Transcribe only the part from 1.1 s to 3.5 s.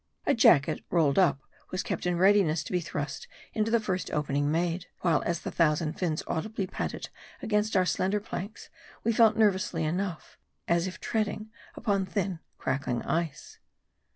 up, was kept in readi ness to be thrust